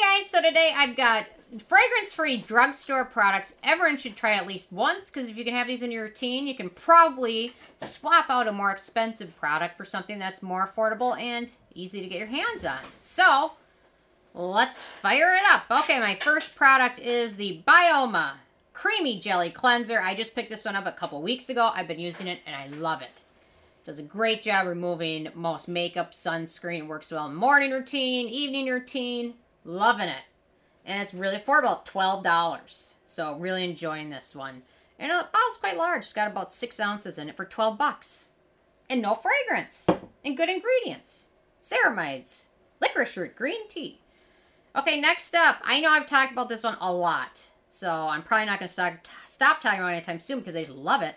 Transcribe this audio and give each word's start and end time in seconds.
Guys, 0.00 0.30
so 0.30 0.40
today 0.40 0.72
I've 0.76 0.94
got 0.94 1.26
fragrance-free 1.66 2.42
drugstore 2.42 3.06
products 3.06 3.56
everyone 3.64 3.96
should 3.96 4.14
try 4.14 4.34
at 4.34 4.46
least 4.46 4.70
once 4.70 5.10
because 5.10 5.28
if 5.28 5.36
you 5.36 5.44
can 5.44 5.56
have 5.56 5.66
these 5.66 5.82
in 5.82 5.90
your 5.90 6.04
routine, 6.04 6.46
you 6.46 6.54
can 6.54 6.70
probably 6.70 7.52
swap 7.78 8.26
out 8.28 8.46
a 8.46 8.52
more 8.52 8.70
expensive 8.70 9.36
product 9.36 9.76
for 9.76 9.84
something 9.84 10.18
that's 10.18 10.40
more 10.40 10.68
affordable 10.68 11.20
and 11.20 11.50
easy 11.74 12.00
to 12.00 12.06
get 12.06 12.18
your 12.18 12.28
hands 12.28 12.64
on. 12.64 12.78
So, 12.98 13.52
let's 14.34 14.82
fire 14.82 15.34
it 15.34 15.42
up. 15.50 15.64
Okay, 15.82 15.98
my 15.98 16.14
first 16.14 16.54
product 16.54 17.00
is 17.00 17.34
the 17.34 17.62
Byoma 17.66 18.34
Creamy 18.72 19.18
Jelly 19.18 19.50
Cleanser. 19.50 20.00
I 20.00 20.14
just 20.14 20.34
picked 20.34 20.50
this 20.50 20.64
one 20.64 20.76
up 20.76 20.86
a 20.86 20.92
couple 20.92 21.20
weeks 21.22 21.48
ago. 21.48 21.72
I've 21.74 21.88
been 21.88 21.98
using 21.98 22.28
it 22.28 22.38
and 22.46 22.54
I 22.54 22.68
love 22.68 23.02
it. 23.02 23.22
Does 23.84 23.98
a 23.98 24.04
great 24.04 24.42
job 24.42 24.68
removing 24.68 25.30
most 25.34 25.66
makeup, 25.66 26.12
sunscreen. 26.12 26.86
Works 26.86 27.10
well 27.10 27.26
in 27.26 27.34
morning 27.34 27.72
routine, 27.72 28.28
evening 28.28 28.66
routine. 28.66 29.34
Loving 29.68 30.08
it. 30.08 30.22
And 30.86 31.02
it's 31.02 31.12
really 31.12 31.36
affordable, 31.36 31.84
$12. 31.84 32.94
So 33.04 33.36
really 33.36 33.64
enjoying 33.64 34.08
this 34.08 34.34
one. 34.34 34.62
And 34.98 35.12
uh, 35.12 35.16
oh, 35.16 35.18
the 35.18 35.28
bottle's 35.30 35.56
quite 35.58 35.76
large. 35.76 36.04
It's 36.04 36.14
got 36.14 36.30
about 36.30 36.54
six 36.54 36.80
ounces 36.80 37.18
in 37.18 37.28
it 37.28 37.36
for 37.36 37.44
12 37.44 37.76
bucks. 37.76 38.30
And 38.88 39.02
no 39.02 39.14
fragrance. 39.14 39.86
And 40.24 40.38
good 40.38 40.48
ingredients. 40.48 41.28
Ceramides. 41.62 42.46
Licorice 42.80 43.14
root, 43.18 43.36
green 43.36 43.68
tea. 43.68 44.00
Okay, 44.74 44.98
next 44.98 45.34
up. 45.34 45.58
I 45.62 45.80
know 45.80 45.90
I've 45.90 46.06
talked 46.06 46.32
about 46.32 46.48
this 46.48 46.64
one 46.64 46.78
a 46.80 46.90
lot. 46.90 47.42
So 47.68 48.08
I'm 48.08 48.22
probably 48.22 48.46
not 48.46 48.60
going 48.60 48.68
to 48.68 48.72
stop, 48.72 48.94
stop 49.26 49.60
talking 49.60 49.80
about 49.80 49.90
it 49.90 49.96
anytime 49.96 50.18
soon 50.18 50.38
because 50.38 50.56
I 50.56 50.64
just 50.64 50.78
love 50.78 51.02
it. 51.02 51.16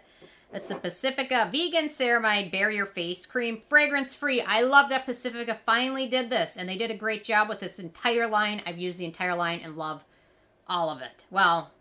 It's 0.53 0.67
the 0.67 0.75
Pacifica 0.75 1.47
Vegan 1.49 1.87
Ceramide 1.87 2.51
Barrier 2.51 2.85
Face 2.85 3.25
Cream, 3.25 3.61
fragrance 3.61 4.13
free. 4.13 4.41
I 4.41 4.61
love 4.61 4.89
that 4.89 5.05
Pacifica 5.05 5.53
finally 5.53 6.07
did 6.07 6.29
this, 6.29 6.57
and 6.57 6.67
they 6.67 6.75
did 6.75 6.91
a 6.91 6.97
great 6.97 7.23
job 7.23 7.47
with 7.47 7.59
this 7.59 7.79
entire 7.79 8.27
line. 8.27 8.61
I've 8.65 8.77
used 8.77 8.99
the 8.99 9.05
entire 9.05 9.33
line 9.33 9.61
and 9.63 9.77
love 9.77 10.03
all 10.67 10.89
of 10.89 11.01
it. 11.01 11.23
Well, 11.29 11.71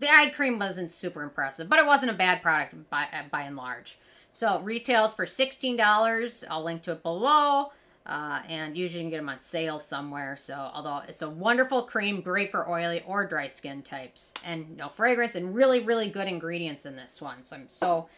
the 0.00 0.10
eye 0.10 0.30
cream 0.30 0.58
wasn't 0.58 0.90
super 0.90 1.22
impressive, 1.22 1.68
but 1.68 1.78
it 1.78 1.86
wasn't 1.86 2.10
a 2.10 2.16
bad 2.16 2.42
product 2.42 2.90
by, 2.90 3.06
by 3.30 3.42
and 3.42 3.56
large. 3.56 3.96
So 4.32 4.60
retails 4.60 5.14
for 5.14 5.24
$16. 5.24 6.44
I'll 6.50 6.64
link 6.64 6.82
to 6.82 6.92
it 6.92 7.04
below. 7.04 7.70
Uh, 8.08 8.40
and 8.48 8.76
usually 8.76 9.00
you 9.00 9.04
can 9.04 9.10
get 9.10 9.18
them 9.18 9.28
on 9.28 9.40
sale 9.40 9.78
somewhere. 9.78 10.34
So, 10.34 10.54
although 10.54 11.02
it's 11.06 11.20
a 11.20 11.28
wonderful 11.28 11.82
cream, 11.82 12.22
great 12.22 12.50
for 12.50 12.68
oily 12.68 13.02
or 13.06 13.26
dry 13.26 13.46
skin 13.46 13.82
types, 13.82 14.32
and 14.42 14.78
no 14.78 14.88
fragrance, 14.88 15.34
and 15.34 15.54
really, 15.54 15.80
really 15.80 16.08
good 16.08 16.26
ingredients 16.26 16.86
in 16.86 16.96
this 16.96 17.20
one. 17.20 17.44
So, 17.44 17.56
I'm 17.56 17.68
so 17.68 18.08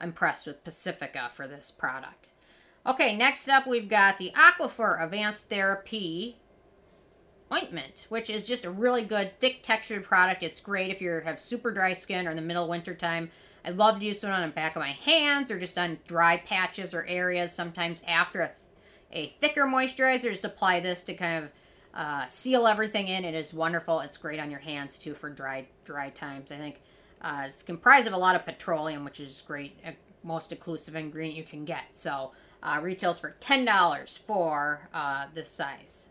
impressed 0.00 0.46
with 0.46 0.62
Pacifica 0.62 1.30
for 1.34 1.48
this 1.48 1.70
product. 1.70 2.30
Okay, 2.86 3.14
next 3.14 3.48
up 3.48 3.66
we've 3.66 3.88
got 3.88 4.18
the 4.18 4.32
Aquaphor 4.34 5.02
Advanced 5.02 5.50
Therapy 5.50 6.38
ointment, 7.52 8.06
which 8.08 8.30
is 8.30 8.46
just 8.46 8.64
a 8.64 8.70
really 8.70 9.02
good 9.04 9.38
thick 9.40 9.62
textured 9.62 10.04
product. 10.04 10.42
It's 10.42 10.60
great 10.60 10.90
if 10.90 11.02
you 11.02 11.20
have 11.24 11.40
super 11.40 11.72
dry 11.72 11.92
skin 11.92 12.26
or 12.26 12.30
in 12.30 12.36
the 12.36 12.42
middle 12.42 12.64
of 12.64 12.70
winter 12.70 12.94
time. 12.94 13.30
I 13.64 13.70
love 13.70 13.98
to 13.98 14.06
use 14.06 14.24
it 14.24 14.30
on 14.30 14.40
the 14.40 14.54
back 14.54 14.76
of 14.76 14.80
my 14.80 14.92
hands 14.92 15.50
or 15.50 15.58
just 15.58 15.78
on 15.78 15.98
dry 16.06 16.38
patches 16.38 16.94
or 16.94 17.04
areas. 17.04 17.52
Sometimes 17.52 18.02
after 18.06 18.40
a 18.40 18.50
a 19.12 19.28
thicker 19.40 19.66
moisturizer. 19.66 20.30
Just 20.30 20.44
apply 20.44 20.80
this 20.80 21.02
to 21.04 21.14
kind 21.14 21.44
of 21.44 21.50
uh, 21.94 22.26
seal 22.26 22.66
everything 22.66 23.08
in. 23.08 23.24
It 23.24 23.34
is 23.34 23.52
wonderful. 23.52 24.00
It's 24.00 24.16
great 24.16 24.38
on 24.40 24.50
your 24.50 24.60
hands 24.60 24.98
too 24.98 25.14
for 25.14 25.30
dry 25.30 25.66
dry 25.84 26.10
times. 26.10 26.52
I 26.52 26.56
think 26.56 26.80
uh, 27.20 27.44
it's 27.46 27.62
comprised 27.62 28.06
of 28.06 28.12
a 28.12 28.18
lot 28.18 28.36
of 28.36 28.44
petroleum, 28.44 29.04
which 29.04 29.20
is 29.20 29.42
great, 29.46 29.78
uh, 29.84 29.90
most 30.22 30.50
occlusive 30.50 30.94
ingredient 30.94 31.36
you 31.36 31.44
can 31.44 31.64
get. 31.64 31.84
So 31.94 32.32
uh, 32.62 32.78
retails 32.82 33.18
for 33.18 33.36
ten 33.40 33.64
dollars 33.64 34.20
for 34.26 34.88
uh, 34.94 35.26
this 35.34 35.48
size. 35.48 36.08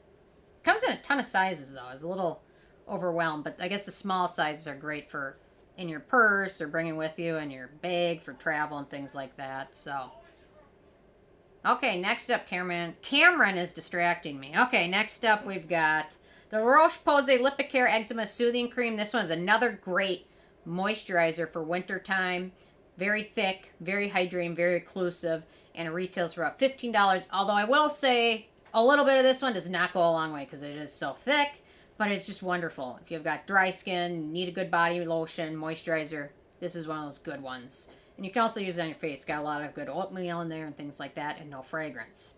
Comes 0.63 0.83
in 0.83 0.91
a 0.91 1.01
ton 1.01 1.19
of 1.19 1.25
sizes 1.25 1.73
though. 1.73 1.85
I 1.87 1.93
was 1.93 2.03
a 2.03 2.07
little 2.09 2.41
overwhelmed, 2.87 3.43
but 3.43 3.57
I 3.61 3.67
guess 3.67 3.85
the 3.85 3.91
small 3.91 4.27
sizes 4.27 4.67
are 4.67 4.75
great 4.75 5.09
for 5.09 5.37
in 5.77 5.87
your 5.87 6.01
purse 6.01 6.59
or 6.59 6.67
bringing 6.67 6.97
with 6.97 7.17
you 7.17 7.37
in 7.37 7.49
your 7.49 7.69
bag 7.81 8.21
for 8.21 8.33
travel 8.33 8.77
and 8.77 8.89
things 8.89 9.15
like 9.15 9.37
that. 9.37 9.73
So 9.75 10.11
Okay, 11.65 11.99
next 11.99 12.29
up, 12.29 12.47
Cameron. 12.47 12.95
Cameron 13.01 13.57
is 13.57 13.73
distracting 13.73 14.39
me. 14.39 14.53
Okay, 14.57 14.87
next 14.87 15.25
up, 15.25 15.45
we've 15.45 15.67
got 15.67 16.15
the 16.51 16.61
Roche 16.61 16.97
Posay 17.05 17.37
Lipikar 17.37 17.85
Eczema 17.89 18.25
Soothing 18.27 18.69
Cream. 18.69 18.95
This 18.95 19.13
one's 19.13 19.29
another 19.29 19.77
great 19.83 20.25
moisturizer 20.65 21.49
for 21.49 21.61
winter 21.61 21.99
time. 21.99 22.53
Very 22.97 23.23
thick, 23.23 23.73
very 23.81 24.09
hydrating, 24.09 24.55
very 24.55 24.79
occlusive, 24.79 25.43
and 25.75 25.87
it 25.87 25.91
retails 25.91 26.33
for 26.33 26.43
about 26.43 26.59
$15. 26.59 27.27
Although 27.33 27.53
I 27.53 27.65
will 27.65 27.89
say 27.89 28.47
a 28.73 28.83
little 28.83 29.03
bit 29.03 29.17
of 29.17 29.23
this 29.23 29.41
one 29.41 29.53
does 29.53 29.69
not 29.69 29.93
go 29.93 29.99
a 29.99 30.11
long 30.11 30.31
way 30.31 30.45
because 30.45 30.61
it 30.61 30.77
is 30.77 30.93
so 30.93 31.11
thick, 31.11 31.63
but 31.97 32.09
it's 32.09 32.25
just 32.25 32.41
wonderful. 32.41 32.99
If 33.03 33.11
you've 33.11 33.23
got 33.23 33.47
dry 33.47 33.69
skin, 33.69 34.31
need 34.31 34.47
a 34.47 34.53
good 34.53 34.71
body 34.71 35.03
lotion, 35.03 35.57
moisturizer, 35.57 36.29
this 36.61 36.75
is 36.75 36.87
one 36.87 36.99
of 36.99 37.05
those 37.05 37.17
good 37.17 37.41
ones. 37.41 37.89
And 38.19 38.25
you 38.25 38.33
can 38.33 38.41
also 38.41 38.59
use 38.59 38.77
it 38.77 38.81
on 38.81 38.89
your 38.89 38.97
face. 38.97 39.23
Got 39.23 39.39
a 39.39 39.43
lot 39.43 39.61
of 39.61 39.73
good 39.73 39.87
oatmeal 39.87 40.41
in 40.41 40.49
there 40.49 40.65
and 40.65 40.75
things 40.75 40.99
like 40.99 41.13
that, 41.13 41.39
and 41.39 41.49
no 41.49 41.61
fragrance. 41.61 42.33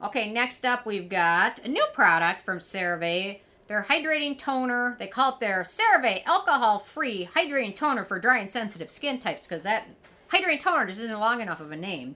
Okay, 0.00 0.30
next 0.30 0.64
up 0.64 0.86
we've 0.86 1.08
got 1.08 1.58
a 1.64 1.68
new 1.68 1.84
product 1.92 2.42
from 2.42 2.60
CeraVe. 2.60 3.40
Their 3.66 3.82
hydrating 3.82 4.38
toner. 4.38 4.94
They 5.00 5.08
call 5.08 5.32
it 5.32 5.40
their 5.40 5.64
CeraVe 5.64 6.22
alcohol-free 6.24 7.30
hydrating 7.34 7.74
toner 7.74 8.04
for 8.04 8.20
dry 8.20 8.38
and 8.38 8.52
sensitive 8.52 8.92
skin 8.92 9.18
types 9.18 9.44
because 9.44 9.64
that 9.64 9.88
hydrating 10.32 10.60
toner 10.60 10.86
just 10.86 11.00
isn't 11.00 11.18
long 11.18 11.40
enough 11.40 11.58
of 11.60 11.72
a 11.72 11.76
name. 11.76 12.14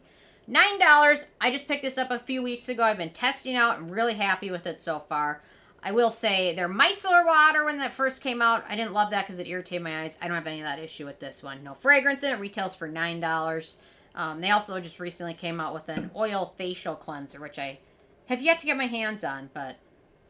$9. 0.48 1.24
I 1.40 1.50
just 1.50 1.66
picked 1.66 1.82
this 1.82 1.98
up 1.98 2.12
a 2.12 2.20
few 2.20 2.40
weeks 2.40 2.68
ago. 2.68 2.84
I've 2.84 2.98
been 2.98 3.10
testing 3.10 3.56
out. 3.56 3.78
I'm 3.78 3.88
really 3.88 4.14
happy 4.14 4.48
with 4.48 4.64
it 4.64 4.80
so 4.80 5.00
far. 5.00 5.42
I 5.86 5.92
will 5.92 6.10
say 6.10 6.52
their 6.52 6.68
micellar 6.68 7.24
water 7.24 7.64
when 7.64 7.78
that 7.78 7.92
first 7.92 8.20
came 8.20 8.42
out, 8.42 8.64
I 8.68 8.74
didn't 8.74 8.92
love 8.92 9.10
that 9.10 9.24
because 9.24 9.38
it 9.38 9.46
irritated 9.46 9.84
my 9.84 10.02
eyes. 10.02 10.18
I 10.20 10.26
don't 10.26 10.34
have 10.34 10.48
any 10.48 10.58
of 10.58 10.64
that 10.64 10.80
issue 10.80 11.06
with 11.06 11.20
this 11.20 11.44
one. 11.44 11.62
No 11.62 11.74
fragrance 11.74 12.24
in 12.24 12.32
it. 12.32 12.40
Retails 12.40 12.74
for 12.74 12.88
nine 12.88 13.20
dollars. 13.20 13.78
Um, 14.16 14.40
they 14.40 14.50
also 14.50 14.80
just 14.80 14.98
recently 14.98 15.34
came 15.34 15.60
out 15.60 15.74
with 15.74 15.88
an 15.88 16.10
oil 16.16 16.54
facial 16.58 16.96
cleanser, 16.96 17.40
which 17.40 17.56
I 17.60 17.78
have 18.24 18.42
yet 18.42 18.58
to 18.58 18.66
get 18.66 18.76
my 18.76 18.86
hands 18.86 19.22
on, 19.22 19.48
but 19.54 19.76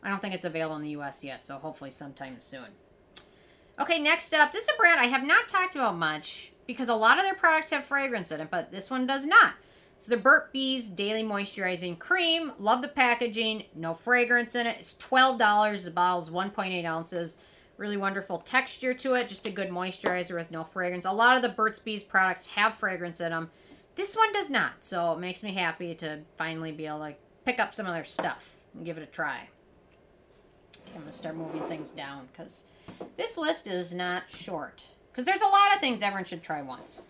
I 0.03 0.11
don't 0.11 0.21
think 0.21 0.35
it's 0.35 0.45
available 0.45 0.77
in 0.77 0.83
the 0.83 0.91
U.S. 0.91 1.25
yet. 1.25 1.47
So 1.47 1.57
hopefully 1.57 1.91
sometime 1.91 2.39
soon. 2.39 2.67
Okay, 3.81 3.99
next 3.99 4.35
up, 4.35 4.53
this 4.53 4.65
is 4.65 4.71
a 4.75 4.77
brand 4.77 5.01
I 5.01 5.07
have 5.07 5.25
not 5.25 5.49
talked 5.49 5.75
about 5.75 5.97
much 5.97 6.53
because 6.67 6.91
a 6.91 6.95
lot 6.95 7.17
of 7.17 7.25
their 7.25 7.35
products 7.35 7.71
have 7.71 7.85
fragrance 7.85 8.31
in 8.31 8.43
it, 8.43 8.51
but 8.51 8.73
this 8.73 8.91
one 8.91 9.07
does 9.07 9.25
not. 9.25 9.55
It's 9.97 10.09
the 10.09 10.17
Burt's 10.17 10.51
Bees 10.53 10.89
Daily 10.91 11.23
Moisturizing 11.23 11.99
Cream. 11.99 12.53
Love 12.59 12.83
the 12.83 12.89
packaging. 12.89 13.65
No 13.75 13.95
fragrance 13.95 14.55
in 14.55 14.67
it. 14.67 14.77
It's 14.79 14.95
$12. 14.95 15.85
The 15.85 15.91
bottle's 15.91 16.31
1.8 16.31 16.85
ounces. 16.85 17.39
Really 17.79 17.97
wonderful 17.97 18.39
texture 18.39 18.95
to 18.95 19.15
it. 19.15 19.29
Just 19.29 19.47
a 19.47 19.51
good 19.51 19.71
moisturizer 19.71 20.35
with 20.35 20.51
no 20.51 20.65
fragrance. 20.65 21.05
A 21.05 21.13
lot 21.13 21.37
of 21.37 21.43
the 21.43 21.49
Burt's 21.49 21.79
Bees 21.79 22.03
products 22.03 22.47
have 22.47 22.75
fragrance 22.75 23.21
in 23.21 23.31
them. 23.31 23.51
This 23.95 24.15
one 24.15 24.33
does 24.33 24.51
not. 24.51 24.85
So 24.85 25.13
it 25.13 25.19
makes 25.19 25.43
me 25.43 25.55
happy 25.55 25.95
to 25.97 26.21
finally 26.37 26.73
be 26.73 26.87
able 26.87 27.01
to 27.01 27.15
pick 27.45 27.59
up 27.59 27.75
some 27.75 27.87
of 27.87 27.95
their 27.95 28.05
stuff 28.05 28.57
and 28.75 28.85
give 28.85 28.99
it 28.99 29.03
a 29.03 29.07
try. 29.07 29.49
Okay, 30.83 30.93
I'm 30.95 31.01
going 31.01 31.13
to 31.13 31.17
start 31.17 31.37
moving 31.37 31.63
things 31.63 31.91
down 31.91 32.29
because 32.31 32.65
this 33.17 33.39
list 33.39 33.67
is 33.67 33.95
not 33.95 34.25
short. 34.29 34.85
Because 35.11 35.25
there's 35.25 35.41
a 35.41 35.47
lot 35.47 35.75
of 35.75 35.81
things 35.81 36.03
everyone 36.03 36.27
should 36.27 36.43
try 36.43 36.61
once. 36.61 37.05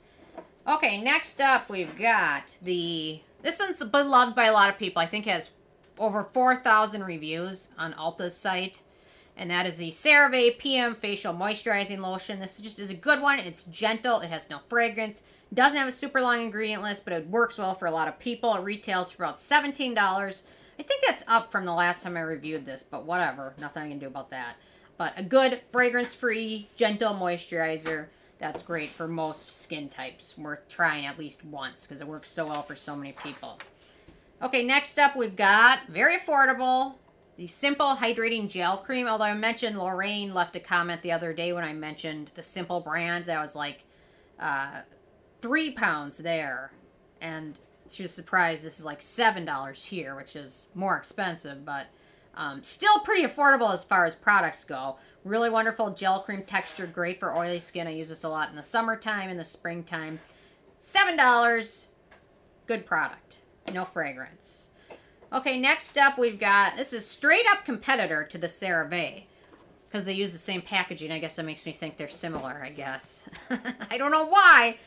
Okay, 0.69 1.01
next 1.01 1.41
up 1.41 1.69
we've 1.69 1.97
got 1.97 2.57
the... 2.61 3.21
This 3.43 3.61
one's 3.61 3.85
beloved 3.85 4.35
by 4.35 4.47
a 4.47 4.53
lot 4.53 4.69
of 4.69 4.79
people. 4.79 5.01
I 5.01 5.07
think 5.07 5.27
it 5.27 5.31
has 5.31 5.53
over 5.97 6.25
4,000 6.25 7.05
reviews 7.05 7.69
on 7.79 7.95
Ulta's 7.95 8.37
site. 8.37 8.81
And 9.37 9.49
that 9.51 9.67
is 9.67 9.77
the 9.77 9.91
CeraVe 9.91 10.59
PM 10.59 10.97
Facial 10.97 11.33
Moisturizing 11.33 12.01
Lotion. 12.01 12.41
This 12.41 12.57
just 12.57 12.81
is 12.81 12.91
a 12.91 12.95
good 12.95 13.21
one. 13.21 13.39
It's 13.39 13.63
gentle. 13.65 14.19
It 14.21 14.31
has 14.31 14.51
no 14.51 14.59
fragrance. 14.59 15.23
Doesn't 15.55 15.79
have 15.79 15.87
a 15.87 15.93
super 15.93 16.21
long 16.21 16.41
ingredient 16.41 16.83
list, 16.83 17.05
but 17.05 17.13
it 17.13 17.29
works 17.29 17.59
well 17.59 17.75
for 17.75 17.87
a 17.87 17.93
lot 17.93 18.09
of 18.09 18.19
people. 18.19 18.55
It 18.57 18.65
retails 18.65 19.13
for 19.13 19.23
about 19.23 19.37
$17. 19.37 20.43
I 20.79 20.83
think 20.83 21.03
that's 21.07 21.25
up 21.29 21.53
from 21.53 21.65
the 21.65 21.75
last 21.75 22.03
time 22.03 22.17
I 22.17 22.21
reviewed 22.21 22.65
this, 22.65 22.83
but 22.83 23.05
whatever. 23.05 23.55
Nothing 23.57 23.85
I 23.85 23.89
can 23.89 23.99
do 24.01 24.09
about 24.09 24.31
that. 24.31 24.57
But 24.97 25.13
a 25.17 25.23
good 25.23 25.61
fragrance-free, 25.71 26.71
gentle 26.75 27.15
moisturizer 27.15 28.07
that's 28.39 28.63
great 28.63 28.91
for 28.91 29.09
most 29.09 29.49
skin 29.49 29.89
types. 29.89 30.37
Worth 30.37 30.69
trying 30.69 31.07
at 31.07 31.19
least 31.19 31.45
once 31.45 31.87
because 31.87 32.01
it 32.01 32.07
works 32.07 32.31
so 32.31 32.47
well 32.47 32.63
for 32.63 32.77
so 32.77 32.95
many 32.95 33.13
people. 33.13 33.59
Okay, 34.43 34.63
next 34.65 34.99
up 34.99 35.17
we've 35.17 35.37
got, 35.37 35.87
very 35.89 36.17
affordable, 36.17 36.97
the 37.37 37.47
Simple 37.47 37.97
Hydrating 37.97 38.49
Gel 38.49 38.79
Cream. 38.79 39.07
Although 39.07 39.25
I 39.25 39.35
mentioned 39.35 39.79
Lorraine 39.79 40.35
left 40.35 40.57
a 40.57 40.61
comment 40.61 41.03
the 41.03 41.13
other 41.13 41.33
day 41.33 41.53
when 41.53 41.65
I 41.65 41.73
mentioned 41.73 42.31
the 42.35 42.43
Simple 42.43 42.81
brand. 42.81 43.27
That 43.27 43.41
was 43.41 43.57
like 43.57 43.85
uh, 44.39 44.81
three 45.41 45.73
pounds 45.73 46.19
there. 46.19 46.73
And 47.21 47.59
she 47.91 48.03
was 48.03 48.13
surprised 48.13 48.65
this 48.65 48.79
is 48.79 48.85
like 48.85 49.01
$7 49.01 49.85
here, 49.85 50.15
which 50.17 50.37
is 50.37 50.69
more 50.75 50.97
expensive, 50.97 51.65
but 51.65 51.87
um, 52.37 52.63
still 52.63 52.99
pretty 53.01 53.23
affordable 53.23 53.73
as 53.73 53.85
far 53.85 54.05
as 54.05 54.15
products 54.15 54.65
go. 54.65 54.97
Really 55.25 55.51
wonderful 55.51 55.91
gel 55.91 56.21
cream 56.21 56.43
texture, 56.43 56.87
great 56.87 57.19
for 57.19 57.37
oily 57.37 57.59
skin. 57.59 57.87
I 57.87 57.91
use 57.91 58.11
this 58.11 58.25
a 58.25 58.29
lot 58.29 58.51
in 58.51 58.55
the 58.55 58.63
summertime, 58.63 59.29
in 59.29 59.37
the 59.37 59.45
springtime. 59.45 60.21
$7. 60.79 61.87
Good 62.67 62.87
product. 62.87 63.39
No 63.73 63.85
fragrance. 63.85 64.67
Okay, 65.33 65.59
next 65.59 65.99
up 65.99 66.19
we've 66.19 66.39
got 66.39 66.77
this 66.77 66.93
is 66.93 67.05
straight 67.07 67.47
up 67.51 67.65
competitor 67.65 68.23
to 68.25 68.39
the 68.39 68.47
CeraVe 68.47 69.25
because 69.89 70.05
they 70.05 70.13
use 70.13 70.33
the 70.33 70.39
same 70.39 70.63
packaging. 70.63 71.11
I 71.11 71.19
guess 71.19 71.37
that 71.37 71.45
makes 71.45 71.67
me 71.67 71.73
think 71.73 71.97
they're 71.97 72.09
similar. 72.09 72.63
I 72.65 72.71
guess 72.71 73.29
I 73.91 73.99
don't 73.99 74.13
know 74.13 74.27
why, 74.27 74.79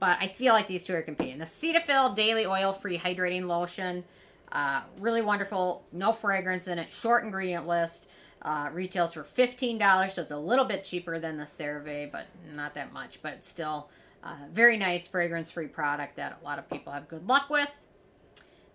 but 0.00 0.18
I 0.20 0.28
feel 0.28 0.54
like 0.54 0.66
these 0.66 0.84
two 0.84 0.94
are 0.94 1.02
competing. 1.02 1.38
The 1.38 1.44
Cetaphil 1.44 2.14
Daily 2.14 2.46
Oil 2.46 2.72
Free 2.72 2.98
Hydrating 2.98 3.46
Lotion, 3.46 4.04
uh, 4.52 4.82
really 4.98 5.22
wonderful, 5.22 5.86
no 5.92 6.12
fragrance 6.12 6.68
in 6.68 6.78
it, 6.78 6.90
short 6.90 7.24
ingredient 7.24 7.66
list. 7.66 8.08
Uh, 8.42 8.68
retails 8.72 9.12
for 9.12 9.22
$15, 9.22 10.10
so 10.10 10.20
it's 10.20 10.32
a 10.32 10.36
little 10.36 10.64
bit 10.64 10.82
cheaper 10.82 11.20
than 11.20 11.36
the 11.36 11.44
CeraVe, 11.44 12.10
but 12.10 12.26
not 12.52 12.74
that 12.74 12.92
much. 12.92 13.22
But 13.22 13.44
still 13.44 13.88
uh, 14.24 14.34
very 14.50 14.76
nice 14.76 15.06
fragrance-free 15.06 15.68
product 15.68 16.16
that 16.16 16.38
a 16.42 16.44
lot 16.44 16.58
of 16.58 16.68
people 16.68 16.92
have 16.92 17.06
good 17.06 17.26
luck 17.28 17.48
with. 17.48 17.70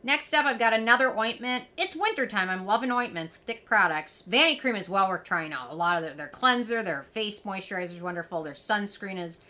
Next 0.04 0.34
up, 0.34 0.46
I've 0.46 0.60
got 0.60 0.74
another 0.74 1.18
ointment. 1.18 1.66
It's 1.76 1.96
wintertime. 1.96 2.50
I'm 2.50 2.66
loving 2.66 2.92
ointments, 2.92 3.36
thick 3.36 3.66
products. 3.66 4.24
Vanicream 4.30 4.78
is 4.78 4.88
well 4.88 5.10
worth 5.10 5.26
trying 5.26 5.52
out. 5.52 5.72
A 5.72 5.76
lot 5.76 5.98
of 5.98 6.04
their, 6.04 6.14
their 6.14 6.28
cleanser, 6.30 6.82
their 6.82 7.04
face 7.04 7.42
moisturizer 7.42 7.96
is 7.96 8.02
wonderful. 8.02 8.44
Their 8.44 8.54
sunscreen 8.54 9.22
is 9.22 9.42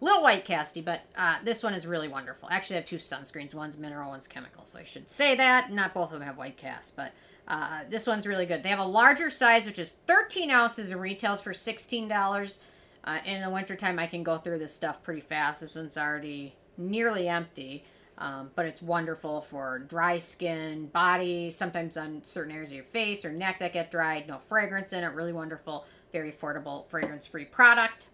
little 0.00 0.22
white 0.22 0.46
casty, 0.46 0.84
but 0.84 1.02
uh, 1.16 1.38
this 1.44 1.62
one 1.62 1.74
is 1.74 1.86
really 1.86 2.08
wonderful. 2.08 2.48
Actually, 2.50 2.76
I 2.76 2.80
have 2.80 2.86
two 2.86 2.96
sunscreens. 2.96 3.54
One's 3.54 3.78
mineral, 3.78 4.10
one's 4.10 4.28
chemical. 4.28 4.64
So 4.64 4.78
I 4.78 4.84
should 4.84 5.10
say 5.10 5.34
that. 5.36 5.72
Not 5.72 5.94
both 5.94 6.12
of 6.12 6.18
them 6.18 6.22
have 6.22 6.36
white 6.36 6.56
cast, 6.56 6.96
but 6.96 7.12
uh, 7.48 7.80
this 7.88 8.06
one's 8.06 8.26
really 8.26 8.46
good. 8.46 8.62
They 8.62 8.68
have 8.68 8.78
a 8.78 8.84
larger 8.84 9.30
size, 9.30 9.66
which 9.66 9.78
is 9.78 9.92
13 10.06 10.50
ounces 10.50 10.90
and 10.90 11.00
retails 11.00 11.40
for 11.40 11.52
$16. 11.52 12.58
Uh, 13.04 13.18
in 13.24 13.42
the 13.42 13.50
wintertime, 13.50 13.98
I 13.98 14.06
can 14.06 14.22
go 14.22 14.36
through 14.36 14.58
this 14.58 14.74
stuff 14.74 15.02
pretty 15.02 15.20
fast. 15.20 15.62
This 15.62 15.74
one's 15.74 15.96
already 15.96 16.54
nearly 16.76 17.28
empty. 17.28 17.84
Um, 18.18 18.50
but 18.56 18.66
it's 18.66 18.82
wonderful 18.82 19.42
for 19.42 19.78
dry 19.78 20.18
skin, 20.18 20.88
body, 20.88 21.52
sometimes 21.52 21.96
on 21.96 22.24
certain 22.24 22.52
areas 22.52 22.70
of 22.70 22.74
your 22.74 22.84
face 22.84 23.24
or 23.24 23.30
neck 23.30 23.60
that 23.60 23.72
get 23.72 23.92
dried. 23.92 24.26
No 24.26 24.38
fragrance 24.38 24.92
in 24.92 25.04
it. 25.04 25.14
Really 25.14 25.32
wonderful, 25.32 25.86
very 26.12 26.32
affordable, 26.32 26.86
fragrance 26.88 27.26
free 27.26 27.44
product. 27.44 28.08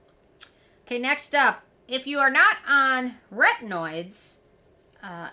Okay, 0.87 0.99
next 0.99 1.35
up, 1.35 1.63
if 1.87 2.07
you 2.07 2.19
are 2.19 2.31
not 2.31 2.57
on 2.67 3.17
retinoids, 3.33 4.37
uh, 5.03 5.29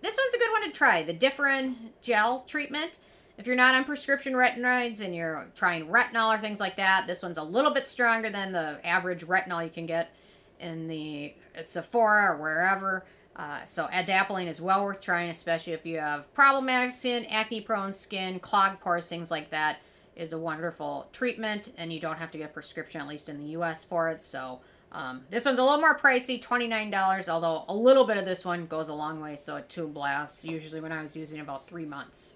this 0.00 0.18
one's 0.18 0.34
a 0.34 0.38
good 0.38 0.50
one 0.50 0.64
to 0.64 0.70
try. 0.70 1.02
The 1.02 1.14
Differin 1.14 1.90
gel 2.00 2.42
treatment. 2.46 2.98
If 3.38 3.46
you're 3.46 3.56
not 3.56 3.74
on 3.74 3.84
prescription 3.84 4.34
retinoids 4.34 5.00
and 5.00 5.14
you're 5.14 5.48
trying 5.54 5.86
retinol 5.86 6.36
or 6.36 6.38
things 6.38 6.60
like 6.60 6.76
that, 6.76 7.06
this 7.06 7.22
one's 7.22 7.38
a 7.38 7.42
little 7.42 7.70
bit 7.72 7.86
stronger 7.86 8.28
than 8.28 8.52
the 8.52 8.84
average 8.84 9.24
retinol 9.24 9.64
you 9.64 9.70
can 9.70 9.86
get 9.86 10.14
in 10.60 10.88
the 10.88 11.34
at 11.54 11.70
Sephora 11.70 12.32
or 12.32 12.36
wherever. 12.36 13.04
Uh, 13.34 13.64
so 13.64 13.86
adapalene 13.86 14.46
is 14.46 14.60
well 14.60 14.84
worth 14.84 15.00
trying, 15.00 15.30
especially 15.30 15.72
if 15.72 15.86
you 15.86 15.98
have 15.98 16.32
problematic 16.34 16.90
skin, 16.90 17.24
acne-prone 17.26 17.92
skin, 17.92 18.38
clogged 18.38 18.80
pores, 18.80 19.08
things 19.08 19.30
like 19.30 19.50
that. 19.50 19.78
Is 20.14 20.34
a 20.34 20.38
wonderful 20.38 21.08
treatment, 21.10 21.72
and 21.78 21.90
you 21.90 21.98
don't 21.98 22.18
have 22.18 22.30
to 22.32 22.38
get 22.38 22.50
a 22.50 22.52
prescription, 22.52 23.00
at 23.00 23.08
least 23.08 23.30
in 23.30 23.38
the 23.38 23.52
U.S. 23.52 23.82
for 23.82 24.10
it. 24.10 24.22
So 24.22 24.60
um, 24.92 25.22
this 25.30 25.46
one's 25.46 25.58
a 25.58 25.62
little 25.62 25.80
more 25.80 25.98
pricey, 25.98 26.42
$29, 26.42 27.28
although 27.28 27.64
a 27.66 27.74
little 27.74 28.06
bit 28.06 28.18
of 28.18 28.26
this 28.26 28.44
one 28.44 28.66
goes 28.66 28.88
a 28.88 28.94
long 28.94 29.20
way. 29.20 29.36
So 29.36 29.56
a 29.56 29.62
tube 29.62 29.96
lasts 29.96 30.44
usually 30.44 30.80
when 30.80 30.92
I 30.92 31.02
was 31.02 31.16
using 31.16 31.40
about 31.40 31.66
three 31.66 31.86
months. 31.86 32.34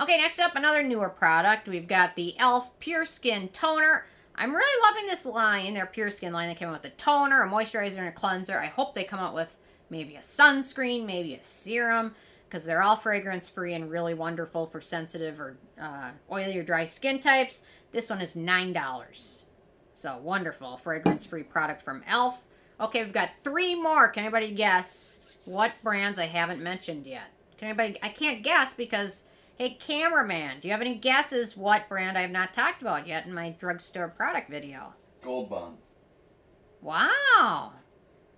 Okay, 0.00 0.16
next 0.16 0.38
up, 0.38 0.54
another 0.54 0.82
newer 0.82 1.08
product. 1.08 1.68
We've 1.68 1.88
got 1.88 2.14
the 2.14 2.28
e.l.f. 2.28 2.70
Pure 2.78 3.04
Skin 3.06 3.48
Toner. 3.48 4.06
I'm 4.34 4.54
really 4.54 4.82
loving 4.90 5.06
this 5.08 5.26
line, 5.26 5.74
their 5.74 5.86
Pure 5.86 6.12
Skin 6.12 6.32
line. 6.32 6.48
They 6.48 6.54
came 6.54 6.68
out 6.68 6.82
with 6.82 6.92
a 6.92 6.96
toner, 6.96 7.42
a 7.42 7.50
moisturizer, 7.50 7.98
and 7.98 8.08
a 8.08 8.12
cleanser. 8.12 8.58
I 8.58 8.66
hope 8.66 8.94
they 8.94 9.04
come 9.04 9.20
out 9.20 9.34
with 9.34 9.56
maybe 9.90 10.14
a 10.14 10.20
sunscreen, 10.20 11.04
maybe 11.04 11.34
a 11.34 11.42
serum, 11.42 12.14
because 12.48 12.64
they're 12.64 12.82
all 12.82 12.96
fragrance 12.96 13.48
free 13.48 13.74
and 13.74 13.90
really 13.90 14.14
wonderful 14.14 14.66
for 14.66 14.80
sensitive 14.80 15.40
or 15.40 15.58
uh, 15.80 16.12
oily 16.30 16.56
or 16.56 16.62
dry 16.62 16.84
skin 16.84 17.18
types. 17.18 17.64
This 17.90 18.08
one 18.08 18.20
is 18.20 18.34
$9. 18.34 19.42
So 19.92 20.18
wonderful, 20.18 20.76
fragrance 20.76 21.24
free 21.24 21.42
product 21.42 21.82
from 21.82 21.98
e.l.f. 22.02 22.46
Okay, 22.80 23.02
we've 23.02 23.12
got 23.12 23.36
three 23.38 23.74
more. 23.74 24.10
Can 24.10 24.24
anybody 24.24 24.52
guess 24.52 25.18
what 25.44 25.72
brands 25.82 26.18
I 26.18 26.26
haven't 26.26 26.62
mentioned 26.62 27.06
yet? 27.06 27.30
Can 27.58 27.68
anybody? 27.68 27.98
I 28.02 28.08
can't 28.08 28.42
guess 28.42 28.74
because 28.74 29.26
Hey, 29.62 29.76
cameraman, 29.78 30.60
do 30.60 30.66
you 30.66 30.72
have 30.72 30.80
any 30.80 30.96
guesses 30.96 31.56
what 31.56 31.88
brand 31.88 32.16
I 32.16 32.22
have 32.22 32.30
not 32.30 32.54
talked 32.54 32.80
about 32.80 33.06
yet 33.06 33.26
in 33.26 33.34
my 33.34 33.50
drugstore 33.50 34.08
product 34.08 34.50
video? 34.50 34.94
Gold 35.20 35.50
Bond. 35.50 35.76
Wow. 36.80 37.74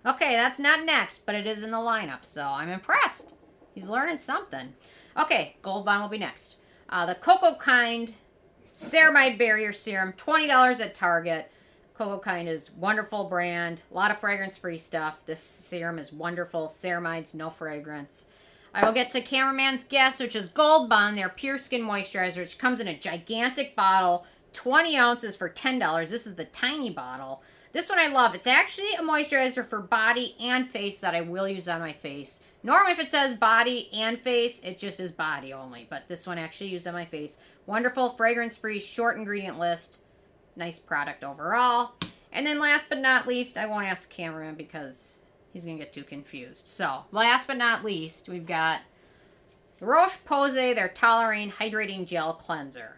Okay, 0.05 0.33
that's 0.33 0.59
not 0.59 0.85
next, 0.85 1.25
but 1.25 1.33
it 1.33 1.47
is 1.47 1.63
in 1.63 1.71
the 1.71 1.77
lineup, 1.77 2.23
so 2.23 2.43
I'm 2.43 2.69
impressed. 2.69 3.33
He's 3.73 3.87
learning 3.87 4.19
something. 4.19 4.73
Okay, 5.17 5.55
Gold 5.61 5.85
Bond 5.85 6.01
will 6.01 6.09
be 6.09 6.17
next. 6.17 6.57
Uh, 6.89 7.05
the 7.07 7.15
Cocokind 7.15 8.13
Ceramide 8.75 9.37
Barrier 9.37 9.71
Serum, 9.71 10.11
$20 10.17 10.81
at 10.81 10.93
Target. 10.93 11.49
Cocokind 11.97 12.47
is 12.47 12.71
wonderful 12.71 13.23
brand, 13.23 13.83
a 13.89 13.95
lot 13.95 14.11
of 14.11 14.19
fragrance-free 14.19 14.79
stuff. 14.79 15.25
This 15.25 15.39
serum 15.39 15.97
is 15.97 16.11
wonderful. 16.11 16.67
Ceramides, 16.67 17.33
no 17.33 17.49
fragrance. 17.49 18.25
I 18.73 18.85
will 18.85 18.91
get 18.91 19.09
to 19.11 19.21
cameraman's 19.21 19.85
guess, 19.85 20.19
which 20.19 20.35
is 20.35 20.49
Gold 20.49 20.89
Bond, 20.89 21.17
their 21.17 21.29
Pure 21.29 21.59
Skin 21.59 21.83
Moisturizer, 21.83 22.39
which 22.39 22.57
comes 22.57 22.81
in 22.81 22.89
a 22.89 22.99
gigantic 22.99 23.77
bottle, 23.77 24.25
20 24.51 24.97
ounces 24.97 25.37
for 25.37 25.49
$10. 25.49 26.09
This 26.09 26.27
is 26.27 26.35
the 26.35 26.43
tiny 26.43 26.89
bottle. 26.89 27.41
This 27.71 27.89
one 27.89 27.99
I 27.99 28.07
love. 28.07 28.35
It's 28.35 28.47
actually 28.47 28.93
a 28.93 29.01
moisturizer 29.01 29.65
for 29.65 29.79
body 29.79 30.35
and 30.39 30.69
face 30.69 30.99
that 30.99 31.15
I 31.15 31.21
will 31.21 31.47
use 31.47 31.67
on 31.67 31.81
my 31.81 31.91
face. 31.93 32.41
Normally, 32.63 32.93
if 32.93 32.99
it 32.99 33.11
says 33.11 33.33
body 33.33 33.89
and 33.93 34.17
face, 34.17 34.59
it 34.63 34.79
just 34.79 34.99
is 34.99 35.11
body 35.11 35.53
only. 35.53 35.85
But 35.89 36.07
this 36.07 36.25
one 36.25 36.37
actually 36.37 36.69
used 36.69 36.87
on 36.87 36.93
my 36.93 37.05
face. 37.05 37.37
Wonderful, 37.65 38.09
fragrance-free, 38.09 38.79
short 38.79 39.17
ingredient 39.17 39.57
list. 39.57 39.99
Nice 40.55 40.79
product 40.79 41.23
overall. 41.23 41.93
And 42.31 42.45
then 42.45 42.59
last 42.59 42.87
but 42.89 42.99
not 42.99 43.27
least, 43.27 43.57
I 43.57 43.65
won't 43.65 43.87
ask 43.87 44.09
cameraman 44.09 44.55
because 44.55 45.19
he's 45.51 45.65
going 45.65 45.77
to 45.77 45.83
get 45.83 45.93
too 45.93 46.03
confused. 46.03 46.67
So, 46.67 47.05
last 47.11 47.47
but 47.47 47.57
not 47.57 47.83
least, 47.83 48.29
we've 48.29 48.45
got 48.45 48.81
Roche-Posay, 49.79 50.75
their 50.75 50.89
Toleriane 50.89 51.53
Hydrating 51.53 52.05
Gel 52.05 52.33
Cleanser. 52.33 52.97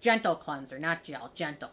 Gentle 0.00 0.36
cleanser, 0.36 0.78
not 0.78 1.02
gel, 1.02 1.30
gentle. 1.34 1.70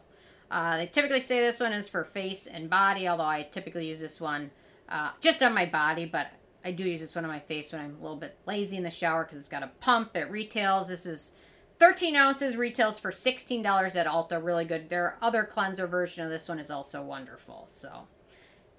Uh, 0.50 0.78
they 0.78 0.86
typically 0.86 1.20
say 1.20 1.42
this 1.42 1.60
one 1.60 1.74
is 1.74 1.90
for 1.90 2.06
face 2.06 2.48
and 2.48 2.70
body, 2.70 3.08
although 3.08 3.24
I 3.24 3.44
typically 3.44 3.90
use 3.90 4.00
this 4.00 4.22
one 4.22 4.52
uh, 4.88 5.12
just 5.20 5.44
on 5.44 5.54
my 5.54 5.66
body, 5.66 6.06
but 6.06 6.28
I 6.64 6.72
do 6.72 6.86
use 6.86 7.02
this 7.02 7.16
one 7.16 7.26
on 7.26 7.32
my 7.32 7.40
face 7.40 7.72
when 7.72 7.82
I'm 7.82 7.96
a 8.00 8.02
little 8.02 8.18
bit 8.18 8.38
lazy 8.46 8.78
in 8.78 8.84
the 8.84 8.90
shower 8.90 9.26
because 9.26 9.40
it's 9.40 9.50
got 9.50 9.64
a 9.64 9.72
pump. 9.82 10.16
It 10.16 10.30
retails. 10.30 10.88
This 10.88 11.06
is 11.06 11.34
13 11.82 12.16
ounces, 12.16 12.56
retails 12.56 13.00
for 13.00 13.10
$16 13.10 13.96
at 13.96 14.06
Ulta. 14.06 14.42
Really 14.42 14.66
good. 14.66 14.88
Their 14.88 15.18
other 15.20 15.44
cleanser 15.44 15.88
version 15.88 16.24
of 16.24 16.30
this 16.30 16.48
one 16.48 16.60
is 16.60 16.70
also 16.70 17.02
wonderful. 17.02 17.66
So, 17.68 18.08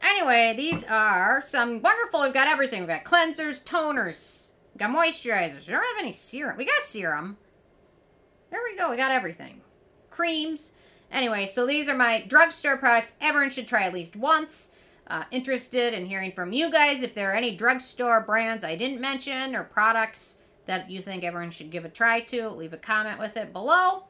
Anyway, 0.01 0.55
these 0.57 0.85
are 0.85 1.43
some 1.43 1.83
wonderful. 1.83 2.23
We've 2.23 2.33
got 2.33 2.47
everything. 2.47 2.81
We've 2.81 2.89
got 2.89 3.05
cleansers, 3.05 3.63
toners, 3.63 4.51
we 4.73 4.79
got 4.79 4.91
moisturizers. 4.91 5.67
We 5.67 5.73
don't 5.73 5.83
have 5.83 6.01
any 6.01 6.13
serum. 6.13 6.57
We 6.57 6.65
got 6.65 6.81
serum. 6.83 7.39
There 8.51 8.61
we 8.65 8.77
go. 8.77 8.91
We 8.91 8.97
got 8.97 9.11
everything. 9.11 9.63
Creams. 10.11 10.73
Anyway, 11.11 11.47
so 11.47 11.67
these 11.67 11.89
are 11.89 11.97
my 11.97 12.25
drugstore 12.27 12.77
products 12.77 13.15
everyone 13.21 13.51
should 13.51 13.67
try 13.67 13.83
at 13.83 13.93
least 13.93 14.17
once. 14.17 14.73
Uh, 15.09 15.25
interested 15.31 15.93
in 15.93 16.07
hearing 16.07 16.31
from 16.31 16.53
you 16.53 16.71
guys 16.71 17.03
if 17.03 17.15
there 17.15 17.33
are 17.33 17.35
any 17.35 17.55
drugstore 17.55 18.21
brands 18.21 18.65
I 18.65 18.77
didn't 18.77 19.01
mention 19.01 19.55
or 19.55 19.65
products 19.65 20.37
that 20.67 20.91
you 20.91 21.03
think 21.03 21.25
everyone 21.25 21.51
should 21.51 21.71
give 21.71 21.85
a 21.85 21.89
try 21.89 22.21
to. 22.21 22.49
Leave 22.51 22.73
a 22.73 22.79
comment 22.79 23.19
with 23.19 23.37
it 23.37 23.53
below. 23.53 24.05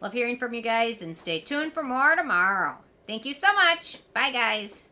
Love 0.00 0.12
hearing 0.12 0.36
from 0.36 0.54
you 0.54 0.62
guys 0.62 1.02
and 1.02 1.16
stay 1.16 1.40
tuned 1.40 1.72
for 1.72 1.82
more 1.82 2.14
tomorrow. 2.14 2.76
Thank 3.06 3.24
you 3.24 3.34
so 3.34 3.52
much. 3.54 3.98
Bye, 4.14 4.30
guys. 4.30 4.90